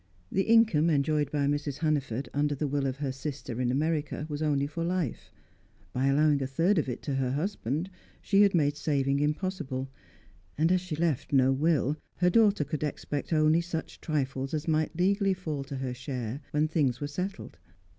[0.31, 1.77] The income enjoyed by Mrs.
[1.77, 5.31] Hannaford under the will of her sister in America was only for life
[5.93, 7.87] by allowing a third of it to her husband,
[8.19, 9.91] she had made saving impossible,
[10.57, 14.95] and, as she left no will, her daughter could expect only such trifles as might
[14.99, 17.59] legally fall to her share when things were settled.